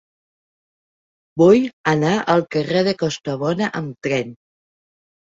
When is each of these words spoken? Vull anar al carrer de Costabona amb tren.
Vull 1.41 1.67
anar 1.91 2.13
al 2.37 2.41
carrer 2.55 2.81
de 2.87 2.95
Costabona 3.03 3.69
amb 3.81 4.09
tren. 4.09 4.33